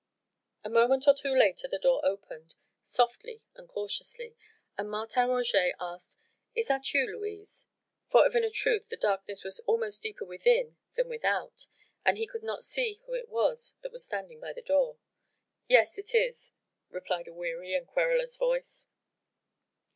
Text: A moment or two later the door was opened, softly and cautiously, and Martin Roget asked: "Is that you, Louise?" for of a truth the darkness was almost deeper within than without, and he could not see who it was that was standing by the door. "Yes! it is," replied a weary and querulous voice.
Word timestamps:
A 0.63 0.67
moment 0.71 1.07
or 1.07 1.13
two 1.13 1.31
later 1.37 1.67
the 1.67 1.77
door 1.77 2.01
was 2.01 2.09
opened, 2.11 2.55
softly 2.81 3.43
and 3.53 3.69
cautiously, 3.69 4.35
and 4.75 4.89
Martin 4.89 5.29
Roget 5.29 5.75
asked: 5.79 6.17
"Is 6.55 6.65
that 6.69 6.91
you, 6.91 7.05
Louise?" 7.05 7.67
for 8.09 8.25
of 8.25 8.33
a 8.33 8.49
truth 8.49 8.89
the 8.89 8.97
darkness 8.97 9.43
was 9.43 9.59
almost 9.67 10.01
deeper 10.01 10.25
within 10.25 10.75
than 10.95 11.07
without, 11.07 11.67
and 12.03 12.17
he 12.17 12.25
could 12.25 12.41
not 12.41 12.63
see 12.63 12.99
who 13.05 13.13
it 13.13 13.29
was 13.29 13.75
that 13.83 13.91
was 13.91 14.03
standing 14.03 14.39
by 14.39 14.53
the 14.53 14.63
door. 14.63 14.97
"Yes! 15.67 15.99
it 15.99 16.15
is," 16.15 16.51
replied 16.89 17.27
a 17.27 17.33
weary 17.35 17.75
and 17.75 17.85
querulous 17.85 18.37
voice. 18.37 18.87